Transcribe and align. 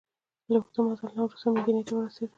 له 0.47 0.47
دې 0.47 0.53
اوږده 0.63 0.79
مزل 0.85 1.09
نه 1.17 1.21
وروسته 1.25 1.47
مدینې 1.55 1.83
ته 1.87 1.93
ورسېدل. 1.95 2.29